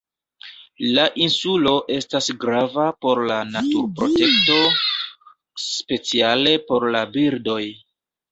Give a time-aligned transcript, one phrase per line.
[0.93, 4.57] La insulo estas grava por la naturprotekto,
[5.65, 7.63] speciale por la birdoj.